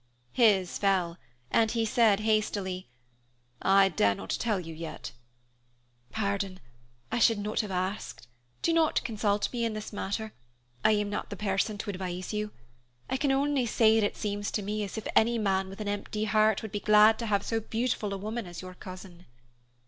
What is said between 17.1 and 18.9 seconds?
to have so beautiful a woman as your